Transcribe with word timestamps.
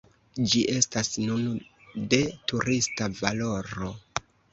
Ĝi 0.51 0.61
estas 0.75 1.09
nun 1.25 1.59
de 2.13 2.19
turista 2.53 3.11
valoro. 3.21 3.93